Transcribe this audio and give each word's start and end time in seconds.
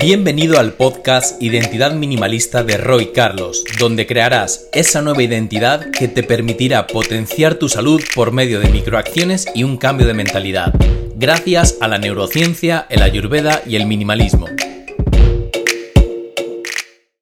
Bienvenido 0.00 0.58
al 0.58 0.72
podcast 0.72 1.40
Identidad 1.40 1.92
Minimalista 1.94 2.64
de 2.64 2.76
Roy 2.76 3.12
Carlos, 3.12 3.64
donde 3.78 4.06
crearás 4.06 4.68
esa 4.72 5.02
nueva 5.02 5.22
identidad 5.22 5.90
que 5.90 6.08
te 6.08 6.22
permitirá 6.22 6.86
potenciar 6.86 7.54
tu 7.54 7.68
salud 7.68 8.02
por 8.14 8.32
medio 8.32 8.60
de 8.60 8.68
microacciones 8.70 9.46
y 9.54 9.62
un 9.62 9.76
cambio 9.76 10.06
de 10.06 10.14
mentalidad, 10.14 10.74
gracias 11.14 11.78
a 11.80 11.88
la 11.88 11.98
neurociencia, 11.98 12.86
el 12.90 13.02
ayurveda 13.02 13.62
y 13.66 13.76
el 13.76 13.86
minimalismo. 13.86 14.46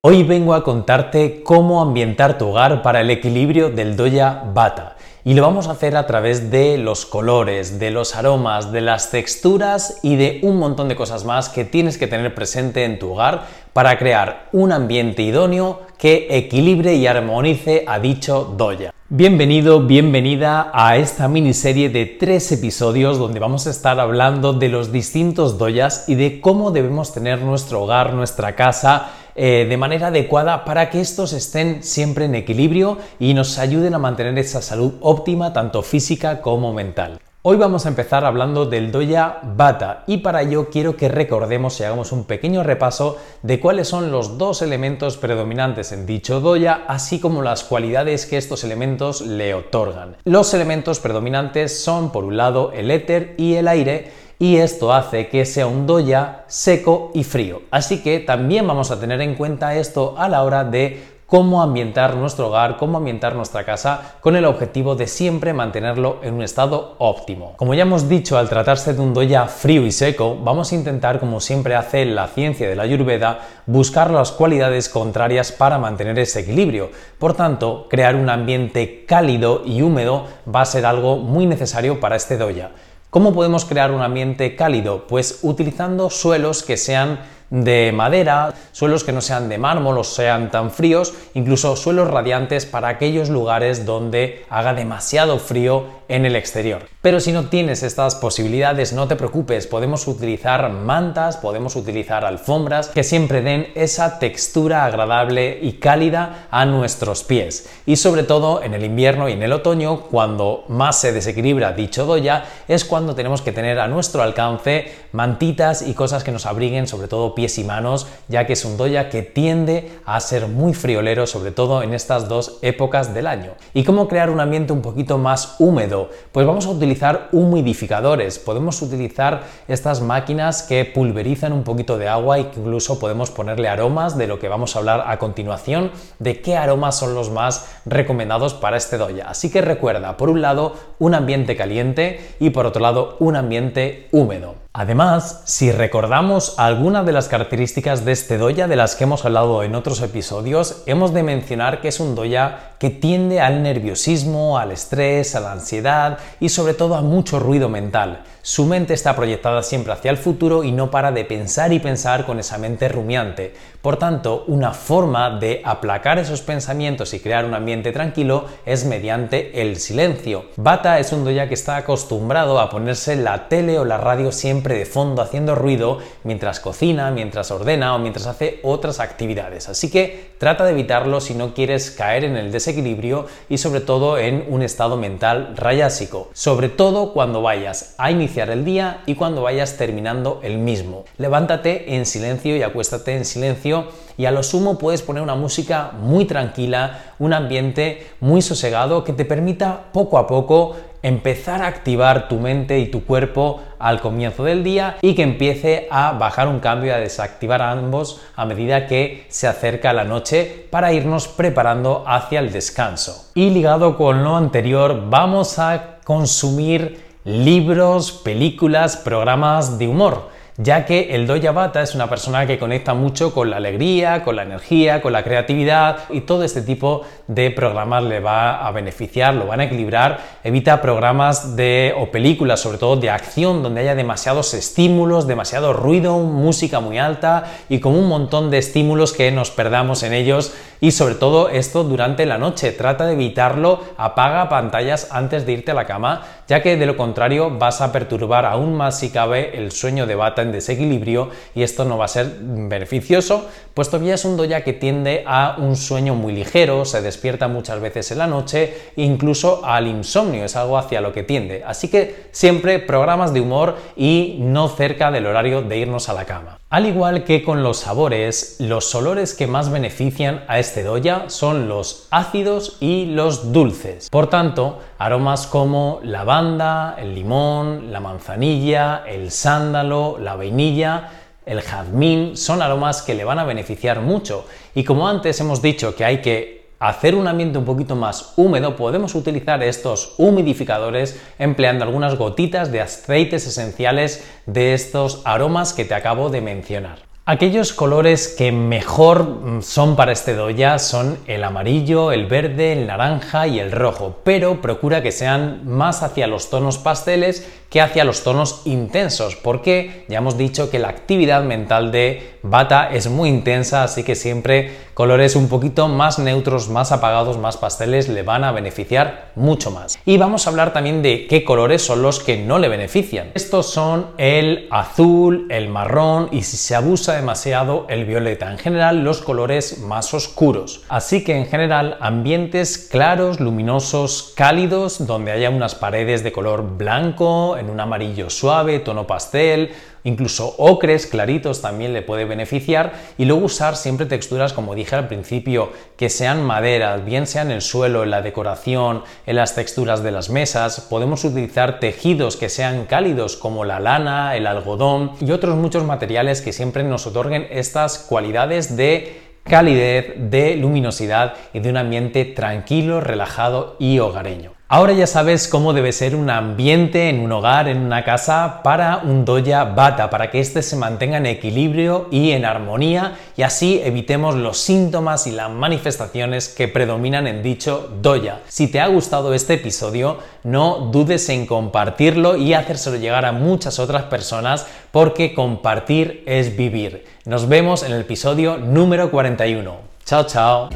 Hoy 0.00 0.24
vengo 0.24 0.54
a 0.54 0.64
contarte 0.64 1.42
cómo 1.44 1.82
ambientar 1.82 2.38
tu 2.38 2.48
hogar 2.48 2.82
para 2.82 3.02
el 3.02 3.10
equilibrio 3.10 3.70
del 3.70 3.96
Doya 3.96 4.42
Bata. 4.52 4.96
Y 5.24 5.34
lo 5.34 5.42
vamos 5.42 5.68
a 5.68 5.72
hacer 5.72 5.96
a 5.96 6.06
través 6.06 6.50
de 6.50 6.78
los 6.78 7.06
colores, 7.06 7.78
de 7.78 7.92
los 7.92 8.16
aromas, 8.16 8.72
de 8.72 8.80
las 8.80 9.12
texturas 9.12 10.00
y 10.02 10.16
de 10.16 10.40
un 10.42 10.58
montón 10.58 10.88
de 10.88 10.96
cosas 10.96 11.24
más 11.24 11.48
que 11.48 11.64
tienes 11.64 11.96
que 11.96 12.08
tener 12.08 12.34
presente 12.34 12.84
en 12.84 12.98
tu 12.98 13.12
hogar 13.12 13.46
para 13.72 13.96
crear 13.98 14.48
un 14.50 14.72
ambiente 14.72 15.22
idóneo 15.22 15.82
que 16.02 16.26
equilibre 16.30 16.96
y 16.96 17.06
armonice 17.06 17.84
a 17.86 18.00
dicho 18.00 18.54
doya. 18.56 18.92
Bienvenido, 19.08 19.86
bienvenida 19.86 20.72
a 20.74 20.96
esta 20.96 21.28
miniserie 21.28 21.90
de 21.90 22.06
tres 22.06 22.50
episodios 22.50 23.18
donde 23.18 23.38
vamos 23.38 23.68
a 23.68 23.70
estar 23.70 24.00
hablando 24.00 24.52
de 24.52 24.68
los 24.68 24.90
distintos 24.90 25.58
doyas 25.58 26.08
y 26.08 26.16
de 26.16 26.40
cómo 26.40 26.72
debemos 26.72 27.14
tener 27.14 27.42
nuestro 27.42 27.84
hogar, 27.84 28.14
nuestra 28.14 28.56
casa, 28.56 29.10
eh, 29.36 29.64
de 29.70 29.76
manera 29.76 30.08
adecuada 30.08 30.64
para 30.64 30.90
que 30.90 31.00
estos 31.00 31.32
estén 31.32 31.84
siempre 31.84 32.24
en 32.24 32.34
equilibrio 32.34 32.98
y 33.20 33.32
nos 33.34 33.60
ayuden 33.60 33.94
a 33.94 34.00
mantener 34.00 34.36
esa 34.40 34.60
salud 34.60 34.94
óptima 35.02 35.52
tanto 35.52 35.82
física 35.82 36.42
como 36.42 36.72
mental. 36.72 37.20
Hoy 37.44 37.56
vamos 37.56 37.86
a 37.86 37.88
empezar 37.88 38.24
hablando 38.24 38.66
del 38.66 38.92
Doya 38.92 39.40
Bata 39.42 40.04
y 40.06 40.18
para 40.18 40.42
ello 40.42 40.68
quiero 40.70 40.96
que 40.96 41.08
recordemos 41.08 41.80
y 41.80 41.82
hagamos 41.82 42.12
un 42.12 42.22
pequeño 42.22 42.62
repaso 42.62 43.16
de 43.42 43.58
cuáles 43.58 43.88
son 43.88 44.12
los 44.12 44.38
dos 44.38 44.62
elementos 44.62 45.16
predominantes 45.16 45.90
en 45.90 46.06
dicho 46.06 46.38
Doya, 46.38 46.84
así 46.86 47.18
como 47.18 47.42
las 47.42 47.64
cualidades 47.64 48.26
que 48.26 48.36
estos 48.36 48.62
elementos 48.62 49.22
le 49.22 49.54
otorgan. 49.54 50.18
Los 50.22 50.54
elementos 50.54 51.00
predominantes 51.00 51.82
son 51.82 52.12
por 52.12 52.22
un 52.22 52.36
lado 52.36 52.70
el 52.74 52.92
éter 52.92 53.34
y 53.36 53.54
el 53.54 53.66
aire 53.66 54.12
y 54.42 54.56
esto 54.56 54.92
hace 54.92 55.28
que 55.28 55.44
sea 55.44 55.68
un 55.68 55.86
doya 55.86 56.44
seco 56.48 57.12
y 57.14 57.22
frío. 57.22 57.62
Así 57.70 58.02
que 58.02 58.18
también 58.18 58.66
vamos 58.66 58.90
a 58.90 58.98
tener 58.98 59.20
en 59.20 59.36
cuenta 59.36 59.76
esto 59.76 60.16
a 60.18 60.28
la 60.28 60.42
hora 60.42 60.64
de 60.64 61.11
cómo 61.32 61.62
ambientar 61.62 62.14
nuestro 62.14 62.48
hogar, 62.48 62.76
cómo 62.76 62.98
ambientar 62.98 63.34
nuestra 63.34 63.64
casa 63.64 64.16
con 64.20 64.36
el 64.36 64.44
objetivo 64.44 64.96
de 64.96 65.06
siempre 65.06 65.54
mantenerlo 65.54 66.18
en 66.22 66.34
un 66.34 66.42
estado 66.42 66.94
óptimo. 66.98 67.54
Como 67.56 67.72
ya 67.72 67.84
hemos 67.84 68.06
dicho, 68.06 68.36
al 68.36 68.50
tratarse 68.50 68.92
de 68.92 69.00
un 69.00 69.14
doya 69.14 69.46
frío 69.46 69.86
y 69.86 69.92
seco, 69.92 70.36
vamos 70.44 70.70
a 70.70 70.74
intentar, 70.74 71.18
como 71.18 71.40
siempre 71.40 71.74
hace 71.74 72.04
la 72.04 72.28
ciencia 72.28 72.68
de 72.68 72.76
la 72.76 72.82
Ayurveda, 72.82 73.38
buscar 73.64 74.10
las 74.10 74.30
cualidades 74.30 74.90
contrarias 74.90 75.52
para 75.52 75.78
mantener 75.78 76.18
ese 76.18 76.40
equilibrio. 76.40 76.90
Por 77.18 77.32
tanto, 77.32 77.86
crear 77.88 78.14
un 78.14 78.28
ambiente 78.28 79.06
cálido 79.06 79.62
y 79.64 79.80
húmedo 79.80 80.26
va 80.54 80.60
a 80.60 80.66
ser 80.66 80.84
algo 80.84 81.16
muy 81.16 81.46
necesario 81.46 81.98
para 81.98 82.16
este 82.16 82.36
doya. 82.36 82.72
¿Cómo 83.08 83.32
podemos 83.32 83.64
crear 83.64 83.90
un 83.90 84.02
ambiente 84.02 84.54
cálido? 84.54 85.06
Pues 85.06 85.38
utilizando 85.40 86.10
suelos 86.10 86.62
que 86.62 86.76
sean 86.76 87.20
de 87.52 87.92
madera, 87.92 88.54
suelos 88.72 89.04
que 89.04 89.12
no 89.12 89.20
sean 89.20 89.50
de 89.50 89.58
mármol 89.58 89.98
o 89.98 90.04
sean 90.04 90.50
tan 90.50 90.70
fríos, 90.70 91.12
incluso 91.34 91.76
suelos 91.76 92.08
radiantes 92.08 92.64
para 92.64 92.88
aquellos 92.88 93.28
lugares 93.28 93.84
donde 93.84 94.46
haga 94.48 94.72
demasiado 94.72 95.38
frío 95.38 96.00
en 96.08 96.24
el 96.24 96.34
exterior. 96.34 96.82
Pero 97.02 97.20
si 97.20 97.32
no 97.32 97.46
tienes 97.46 97.82
estas 97.82 98.14
posibilidades, 98.14 98.92
no 98.92 99.08
te 99.08 99.16
preocupes, 99.16 99.66
podemos 99.66 100.06
utilizar 100.06 100.70
mantas, 100.70 101.36
podemos 101.36 101.76
utilizar 101.76 102.24
alfombras 102.24 102.88
que 102.88 103.02
siempre 103.02 103.42
den 103.42 103.68
esa 103.74 104.18
textura 104.18 104.84
agradable 104.84 105.58
y 105.60 105.74
cálida 105.74 106.46
a 106.50 106.64
nuestros 106.64 107.24
pies. 107.24 107.68
Y 107.86 107.96
sobre 107.96 108.22
todo 108.22 108.62
en 108.62 108.72
el 108.72 108.84
invierno 108.84 109.28
y 109.28 109.32
en 109.32 109.42
el 109.42 109.52
otoño, 109.52 110.02
cuando 110.02 110.64
más 110.68 111.00
se 111.00 111.12
desequilibra 111.12 111.72
dicho 111.72 112.06
doya, 112.06 112.44
es 112.68 112.84
cuando 112.84 113.14
tenemos 113.14 113.42
que 113.42 113.52
tener 113.52 113.78
a 113.78 113.88
nuestro 113.88 114.22
alcance 114.22 114.92
mantitas 115.12 115.82
y 115.82 115.94
cosas 115.94 116.24
que 116.24 116.32
nos 116.32 116.46
abriguen 116.46 116.86
sobre 116.86 117.08
todo 117.08 117.34
y 117.42 117.64
manos, 117.64 118.06
ya 118.28 118.46
que 118.46 118.52
es 118.52 118.64
un 118.64 118.76
doya 118.76 119.08
que 119.08 119.22
tiende 119.22 119.90
a 120.04 120.20
ser 120.20 120.46
muy 120.46 120.74
friolero, 120.74 121.26
sobre 121.26 121.50
todo 121.50 121.82
en 121.82 121.92
estas 121.92 122.28
dos 122.28 122.58
épocas 122.62 123.14
del 123.14 123.26
año. 123.26 123.52
¿Y 123.74 123.84
cómo 123.84 124.06
crear 124.06 124.30
un 124.30 124.40
ambiente 124.40 124.72
un 124.72 124.80
poquito 124.80 125.18
más 125.18 125.56
húmedo? 125.58 126.10
Pues 126.30 126.46
vamos 126.46 126.66
a 126.66 126.70
utilizar 126.70 127.28
humidificadores. 127.32 128.38
Podemos 128.38 128.80
utilizar 128.80 129.42
estas 129.66 130.00
máquinas 130.00 130.62
que 130.62 130.84
pulverizan 130.84 131.52
un 131.52 131.64
poquito 131.64 131.98
de 131.98 132.08
agua 132.08 132.38
e 132.38 132.42
incluso 132.42 132.98
podemos 132.98 133.30
ponerle 133.30 133.68
aromas 133.68 134.16
de 134.16 134.26
lo 134.26 134.38
que 134.38 134.48
vamos 134.48 134.76
a 134.76 134.78
hablar 134.78 135.04
a 135.06 135.18
continuación, 135.18 135.90
de 136.18 136.40
qué 136.40 136.56
aromas 136.56 136.96
son 136.96 137.14
los 137.14 137.30
más 137.30 137.66
recomendados 137.84 138.54
para 138.54 138.76
este 138.76 138.98
doya. 138.98 139.28
Así 139.28 139.50
que 139.50 139.60
recuerda, 139.60 140.16
por 140.16 140.30
un 140.30 140.40
lado, 140.40 140.74
un 140.98 141.14
ambiente 141.14 141.56
caliente 141.56 142.36
y 142.38 142.50
por 142.50 142.66
otro 142.66 142.80
lado, 142.80 143.16
un 143.18 143.36
ambiente 143.36 144.08
húmedo. 144.12 144.61
Además, 144.74 145.42
si 145.44 145.70
recordamos 145.70 146.54
algunas 146.56 147.04
de 147.04 147.12
las 147.12 147.28
características 147.28 148.06
de 148.06 148.12
este 148.12 148.38
doya 148.38 148.66
de 148.66 148.76
las 148.76 148.96
que 148.96 149.04
hemos 149.04 149.22
hablado 149.26 149.62
en 149.64 149.74
otros 149.74 150.00
episodios, 150.00 150.82
hemos 150.86 151.12
de 151.12 151.22
mencionar 151.22 151.82
que 151.82 151.88
es 151.88 152.00
un 152.00 152.14
doya 152.14 152.72
que 152.78 152.88
tiende 152.88 153.42
al 153.42 153.62
nerviosismo, 153.62 154.56
al 154.56 154.72
estrés, 154.72 155.34
a 155.34 155.40
la 155.40 155.52
ansiedad 155.52 156.18
y 156.40 156.48
sobre 156.48 156.72
todo 156.72 156.94
a 156.94 157.02
mucho 157.02 157.38
ruido 157.38 157.68
mental. 157.68 158.24
Su 158.44 158.66
mente 158.66 158.92
está 158.92 159.14
proyectada 159.14 159.62
siempre 159.62 159.92
hacia 159.92 160.10
el 160.10 160.16
futuro 160.16 160.64
y 160.64 160.72
no 160.72 160.90
para 160.90 161.12
de 161.12 161.24
pensar 161.24 161.72
y 161.72 161.78
pensar 161.78 162.26
con 162.26 162.40
esa 162.40 162.58
mente 162.58 162.88
rumiante. 162.88 163.54
Por 163.80 163.98
tanto, 163.98 164.42
una 164.48 164.72
forma 164.72 165.38
de 165.38 165.62
aplacar 165.64 166.18
esos 166.18 166.42
pensamientos 166.42 167.14
y 167.14 167.20
crear 167.20 167.44
un 167.44 167.54
ambiente 167.54 167.92
tranquilo 167.92 168.46
es 168.66 168.84
mediante 168.84 169.62
el 169.62 169.76
silencio. 169.76 170.46
Bata 170.56 170.98
es 170.98 171.12
un 171.12 171.22
doya 171.22 171.46
que 171.46 171.54
está 171.54 171.76
acostumbrado 171.76 172.58
a 172.58 172.68
ponerse 172.68 173.14
la 173.14 173.48
tele 173.48 173.78
o 173.78 173.84
la 173.84 173.98
radio 173.98 174.32
siempre 174.32 174.74
de 174.74 174.86
fondo 174.86 175.22
haciendo 175.22 175.54
ruido 175.54 175.98
mientras 176.24 176.58
cocina, 176.58 177.12
mientras 177.12 177.52
ordena 177.52 177.94
o 177.94 178.00
mientras 178.00 178.26
hace 178.26 178.58
otras 178.64 178.98
actividades. 178.98 179.68
Así 179.68 179.88
que 179.88 180.32
trata 180.38 180.64
de 180.64 180.72
evitarlo 180.72 181.20
si 181.20 181.34
no 181.34 181.54
quieres 181.54 181.92
caer 181.92 182.24
en 182.24 182.36
el 182.36 182.50
desequilibrio 182.50 183.26
y 183.48 183.58
sobre 183.58 183.80
todo 183.80 184.18
en 184.18 184.46
un 184.48 184.62
estado 184.62 184.96
mental 184.96 185.54
rayásico. 185.56 186.30
Sobre 186.32 186.68
todo 186.68 187.12
cuando 187.12 187.40
vayas 187.40 187.94
a 187.98 188.10
iniciar 188.10 188.31
el 188.40 188.64
día 188.64 189.02
y 189.06 189.14
cuando 189.14 189.42
vayas 189.42 189.76
terminando 189.76 190.40
el 190.42 190.58
mismo. 190.58 191.04
Levántate 191.18 191.94
en 191.94 192.06
silencio 192.06 192.56
y 192.56 192.62
acuéstate 192.62 193.16
en 193.16 193.24
silencio 193.24 193.88
y 194.16 194.24
a 194.24 194.30
lo 194.30 194.42
sumo 194.42 194.78
puedes 194.78 195.02
poner 195.02 195.22
una 195.22 195.34
música 195.34 195.92
muy 196.00 196.24
tranquila, 196.24 197.14
un 197.18 197.32
ambiente 197.32 198.06
muy 198.20 198.42
sosegado 198.42 199.04
que 199.04 199.12
te 199.12 199.24
permita 199.24 199.84
poco 199.92 200.18
a 200.18 200.26
poco 200.26 200.76
empezar 201.02 201.62
a 201.62 201.66
activar 201.66 202.28
tu 202.28 202.38
mente 202.38 202.78
y 202.78 202.86
tu 202.86 203.04
cuerpo 203.04 203.60
al 203.78 204.00
comienzo 204.00 204.44
del 204.44 204.62
día 204.62 204.96
y 205.02 205.14
que 205.14 205.22
empiece 205.22 205.88
a 205.90 206.12
bajar 206.12 206.46
un 206.48 206.60
cambio 206.60 206.94
a 206.94 206.98
desactivar 206.98 207.60
ambos 207.60 208.22
a 208.36 208.44
medida 208.44 208.86
que 208.86 209.26
se 209.28 209.48
acerca 209.48 209.92
la 209.92 210.04
noche 210.04 210.66
para 210.70 210.92
irnos 210.92 211.26
preparando 211.26 212.04
hacia 212.06 212.38
el 212.38 212.52
descanso. 212.52 213.30
Y 213.34 213.50
ligado 213.50 213.96
con 213.96 214.22
lo 214.22 214.36
anterior, 214.36 215.10
vamos 215.10 215.58
a 215.58 215.98
consumir 216.04 217.11
libros, 217.24 218.12
películas, 218.12 218.96
programas 218.96 219.78
de 219.78 219.88
humor 219.88 220.32
ya 220.58 220.84
que 220.84 221.14
el 221.14 221.26
Doya 221.26 221.52
Bata 221.52 221.80
es 221.80 221.94
una 221.94 222.08
persona 222.08 222.46
que 222.46 222.58
conecta 222.58 222.92
mucho 222.92 223.32
con 223.32 223.48
la 223.48 223.56
alegría, 223.56 224.22
con 224.22 224.36
la 224.36 224.42
energía, 224.42 225.00
con 225.00 225.12
la 225.12 225.24
creatividad 225.24 226.00
y 226.10 226.22
todo 226.22 226.44
este 226.44 226.60
tipo 226.60 227.02
de 227.26 227.50
programas 227.50 228.04
le 228.04 228.20
va 228.20 228.66
a 228.66 228.70
beneficiar, 228.70 229.34
lo 229.34 229.46
van 229.46 229.60
a 229.60 229.64
equilibrar, 229.64 230.20
evita 230.44 230.82
programas 230.82 231.56
de 231.56 231.94
o 231.96 232.10
películas 232.10 232.60
sobre 232.60 232.78
todo 232.78 232.96
de 232.96 233.08
acción 233.08 233.62
donde 233.62 233.80
haya 233.80 233.94
demasiados 233.94 234.52
estímulos, 234.52 235.26
demasiado 235.26 235.72
ruido, 235.72 236.18
música 236.18 236.80
muy 236.80 236.98
alta 236.98 237.44
y 237.70 237.80
con 237.80 237.94
un 237.94 238.08
montón 238.08 238.50
de 238.50 238.58
estímulos 238.58 239.12
que 239.12 239.32
nos 239.32 239.50
perdamos 239.50 240.02
en 240.02 240.12
ellos 240.12 240.52
y 240.80 240.90
sobre 240.90 241.14
todo 241.14 241.48
esto 241.48 241.84
durante 241.84 242.26
la 242.26 242.38
noche, 242.38 242.72
trata 242.72 243.06
de 243.06 243.12
evitarlo, 243.12 243.80
apaga 243.96 244.48
pantallas 244.48 245.08
antes 245.12 245.46
de 245.46 245.52
irte 245.52 245.70
a 245.70 245.74
la 245.74 245.86
cama, 245.86 246.22
ya 246.52 246.60
que 246.60 246.76
de 246.76 246.84
lo 246.84 246.98
contrario 246.98 247.50
vas 247.58 247.80
a 247.80 247.92
perturbar 247.92 248.44
aún 248.44 248.74
más 248.74 248.98
si 248.98 249.08
cabe 249.08 249.56
el 249.56 249.72
sueño 249.72 250.06
de 250.06 250.16
Bata 250.16 250.42
en 250.42 250.52
desequilibrio 250.52 251.30
y 251.54 251.62
esto 251.62 251.86
no 251.86 251.96
va 251.96 252.04
a 252.04 252.08
ser 252.08 252.30
beneficioso, 252.42 253.48
puesto 253.72 253.98
que 253.98 254.04
ya 254.04 254.16
es 254.16 254.26
un 254.26 254.36
doya 254.36 254.62
que 254.62 254.74
tiende 254.74 255.24
a 255.26 255.56
un 255.56 255.76
sueño 255.76 256.14
muy 256.14 256.34
ligero, 256.34 256.84
se 256.84 257.00
despierta 257.00 257.48
muchas 257.48 257.80
veces 257.80 258.10
en 258.10 258.18
la 258.18 258.26
noche, 258.26 258.74
incluso 258.96 259.64
al 259.64 259.86
insomnio, 259.86 260.44
es 260.44 260.54
algo 260.54 260.76
hacia 260.76 261.00
lo 261.00 261.14
que 261.14 261.22
tiende. 261.22 261.64
Así 261.66 261.88
que 261.88 262.26
siempre 262.32 262.80
programas 262.80 263.32
de 263.32 263.40
humor 263.40 263.78
y 263.96 264.36
no 264.40 264.68
cerca 264.68 265.10
del 265.10 265.24
horario 265.24 265.62
de 265.62 265.78
irnos 265.78 266.10
a 266.10 266.12
la 266.12 266.26
cama. 266.26 266.61
Al 266.72 266.86
igual 266.86 267.24
que 267.24 267.42
con 267.42 267.62
los 267.62 267.80
sabores, 267.80 268.56
los 268.58 268.94
olores 268.94 269.34
que 269.34 269.46
más 269.46 269.70
benefician 269.70 270.42
a 270.48 270.58
este 270.58 270.82
doya 270.82 271.24
son 271.28 271.68
los 271.68 272.08
ácidos 272.10 272.78
y 272.80 273.04
los 273.04 273.52
dulces. 273.52 274.08
Por 274.08 274.30
tanto, 274.30 274.78
aromas 274.96 275.46
como 275.46 276.00
lavanda, 276.02 276.96
el 276.98 277.14
limón, 277.14 277.92
la 277.92 278.00
manzanilla, 278.00 279.04
el 279.06 279.30
sándalo, 279.30 280.16
la 280.18 280.34
vainilla, 280.34 281.10
el 281.44 281.60
jazmín, 281.60 282.38
son 282.38 282.62
aromas 282.62 283.02
que 283.02 283.12
le 283.12 283.24
van 283.24 283.38
a 283.38 283.44
beneficiar 283.44 284.00
mucho. 284.00 284.46
Y 284.74 284.82
como 284.82 285.06
antes 285.06 285.38
hemos 285.40 285.60
dicho 285.60 285.94
que 285.94 286.06
hay 286.06 286.22
que 286.22 286.61
hacer 286.88 287.14
un 287.14 287.28
ambiente 287.28 287.58
un 287.58 287.64
poquito 287.64 287.94
más 287.94 288.32
húmedo, 288.36 288.74
podemos 288.76 289.14
utilizar 289.14 289.62
estos 289.62 290.14
humidificadores 290.18 291.20
empleando 291.38 291.84
algunas 291.84 292.16
gotitas 292.16 292.72
de 292.72 292.80
aceites 292.80 293.46
esenciales 293.46 294.24
de 294.46 294.74
estos 294.74 295.22
aromas 295.24 295.72
que 295.72 295.84
te 295.84 295.94
acabo 295.94 296.28
de 296.28 296.40
mencionar. 296.40 297.12
Aquellos 297.24 297.72
colores 297.72 298.34
que 298.36 298.50
mejor 298.50 299.22
mm, 299.22 299.62
son 299.62 299.94
para 299.94 300.10
este 300.10 300.34
doya 300.34 300.80
son 300.80 301.18
el 301.28 301.44
amarillo, 301.44 302.10
el 302.10 302.26
verde, 302.26 302.72
el 302.72 302.88
naranja 302.88 303.46
y 303.46 303.60
el 303.60 303.70
rojo, 303.70 304.16
pero 304.24 304.60
procura 304.60 305.04
que 305.04 305.12
sean 305.12 305.60
más 305.64 306.02
hacia 306.02 306.26
los 306.26 306.50
tonos 306.50 306.78
pasteles 306.78 307.48
que 307.70 307.80
hacia 307.80 308.02
los 308.02 308.24
tonos 308.24 308.62
intensos, 308.64 309.36
porque 309.36 310.04
ya 310.08 310.18
hemos 310.18 310.36
dicho 310.36 310.68
que 310.68 310.80
la 310.80 310.88
actividad 310.88 311.44
mental 311.44 311.92
de 311.92 312.38
Bata 312.42 312.90
es 312.92 313.08
muy 313.08 313.28
intensa, 313.28 313.84
así 313.84 314.02
que 314.02 314.16
siempre 314.16 314.72
colores 314.94 315.36
un 315.36 315.48
poquito 315.48 315.88
más 315.88 316.18
neutros, 316.18 316.68
más 316.68 316.92
apagados, 316.92 317.38
más 317.38 317.56
pasteles 317.56 318.08
le 318.08 318.22
van 318.22 318.44
a 318.44 318.52
beneficiar 318.52 319.32
mucho 319.34 319.70
más. 319.70 319.98
Y 320.04 320.18
vamos 320.18 320.46
a 320.46 320.50
hablar 320.50 320.72
también 320.72 321.02
de 321.02 321.26
qué 321.26 321.44
colores 321.44 321.82
son 321.82 322.02
los 322.02 322.20
que 322.20 322.36
no 322.36 322.58
le 322.58 322.68
benefician. 322.68 323.30
Estos 323.34 323.70
son 323.70 324.08
el 324.18 324.68
azul, 324.70 325.46
el 325.50 325.68
marrón 325.68 326.28
y 326.32 326.42
si 326.42 326.56
se 326.56 326.74
abusa 326.74 327.14
demasiado 327.14 327.86
el 327.88 328.04
violeta. 328.04 328.50
En 328.50 328.58
general 328.58 329.04
los 329.04 329.20
colores 329.20 329.78
más 329.78 330.12
oscuros. 330.14 330.82
Así 330.88 331.24
que 331.24 331.36
en 331.36 331.46
general 331.46 331.96
ambientes 332.00 332.78
claros, 332.78 333.40
luminosos, 333.40 334.32
cálidos, 334.36 335.06
donde 335.06 335.32
haya 335.32 335.50
unas 335.50 335.74
paredes 335.74 336.22
de 336.22 336.32
color 336.32 336.76
blanco, 336.76 337.56
en 337.56 337.70
un 337.70 337.80
amarillo 337.80 338.30
suave, 338.30 338.78
tono 338.80 339.06
pastel, 339.06 339.70
incluso 340.04 340.54
ocres 340.58 341.06
claritos 341.06 341.60
también 341.60 341.92
le 341.92 342.02
puede 342.02 342.24
beneficiar 342.24 342.92
y 343.18 343.24
luego 343.24 343.46
usar 343.46 343.76
siempre 343.76 344.06
texturas 344.06 344.52
como 344.52 344.74
dije 344.74 344.96
al 344.96 345.08
principio 345.08 345.70
que 345.96 346.08
sean 346.08 346.44
maderas, 346.44 347.04
bien 347.04 347.26
sea 347.26 347.42
en 347.42 347.50
el 347.50 347.62
suelo, 347.62 348.02
en 348.02 348.10
la 348.10 348.22
decoración, 348.22 349.02
en 349.26 349.36
las 349.36 349.54
texturas 349.54 350.02
de 350.02 350.10
las 350.10 350.30
mesas, 350.30 350.80
podemos 350.88 351.24
utilizar 351.24 351.80
tejidos 351.80 352.36
que 352.36 352.48
sean 352.48 352.86
cálidos 352.86 353.36
como 353.36 353.64
la 353.64 353.80
lana, 353.80 354.36
el 354.36 354.46
algodón 354.46 355.12
y 355.20 355.30
otros 355.30 355.56
muchos 355.56 355.84
materiales 355.84 356.42
que 356.42 356.52
siempre 356.52 356.84
nos 356.84 357.06
otorguen 357.06 357.46
estas 357.50 357.98
cualidades 357.98 358.76
de 358.76 359.20
calidez, 359.44 360.14
de 360.16 360.56
luminosidad 360.56 361.34
y 361.52 361.60
de 361.60 361.70
un 361.70 361.76
ambiente 361.76 362.24
tranquilo, 362.24 363.00
relajado 363.00 363.76
y 363.78 363.98
hogareño. 363.98 364.52
Ahora 364.74 364.94
ya 364.94 365.06
sabes 365.06 365.48
cómo 365.48 365.74
debe 365.74 365.92
ser 365.92 366.16
un 366.16 366.30
ambiente 366.30 367.10
en 367.10 367.20
un 367.20 367.30
hogar, 367.30 367.68
en 367.68 367.76
una 367.76 368.04
casa, 368.04 368.62
para 368.64 369.02
un 369.04 369.26
doya 369.26 369.64
bata, 369.64 370.08
para 370.08 370.30
que 370.30 370.40
éste 370.40 370.62
se 370.62 370.76
mantenga 370.76 371.18
en 371.18 371.26
equilibrio 371.26 372.08
y 372.10 372.30
en 372.30 372.46
armonía 372.46 373.18
y 373.36 373.42
así 373.42 373.82
evitemos 373.84 374.34
los 374.34 374.56
síntomas 374.56 375.26
y 375.26 375.32
las 375.32 375.50
manifestaciones 375.50 376.48
que 376.48 376.68
predominan 376.68 377.26
en 377.26 377.42
dicho 377.42 377.92
doya. 378.00 378.40
Si 378.48 378.66
te 378.66 378.80
ha 378.80 378.86
gustado 378.86 379.34
este 379.34 379.52
episodio, 379.54 380.16
no 380.42 380.88
dudes 380.90 381.28
en 381.28 381.44
compartirlo 381.44 382.36
y 382.38 382.54
hacérselo 382.54 382.96
llegar 382.96 383.26
a 383.26 383.32
muchas 383.32 383.78
otras 383.78 384.04
personas 384.04 384.66
porque 384.90 385.34
compartir 385.34 386.24
es 386.24 386.56
vivir. 386.56 387.04
Nos 387.26 387.46
vemos 387.46 387.82
en 387.82 387.92
el 387.92 388.00
episodio 388.00 388.56
número 388.56 389.10
41. 389.10 389.76
Chao, 390.06 390.24
chao. 390.24 390.70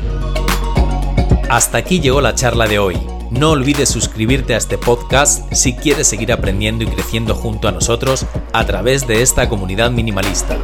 Hasta 1.48 1.78
aquí 1.78 1.98
llegó 1.98 2.20
la 2.20 2.34
charla 2.34 2.66
de 2.66 2.78
hoy. 2.78 3.15
No 3.30 3.50
olvides 3.50 3.88
suscribirte 3.88 4.54
a 4.54 4.58
este 4.58 4.78
podcast 4.78 5.52
si 5.52 5.74
quieres 5.74 6.06
seguir 6.06 6.32
aprendiendo 6.32 6.84
y 6.84 6.86
creciendo 6.86 7.34
junto 7.34 7.66
a 7.66 7.72
nosotros 7.72 8.24
a 8.52 8.64
través 8.66 9.06
de 9.06 9.22
esta 9.22 9.48
comunidad 9.48 9.90
minimalista. 9.90 10.56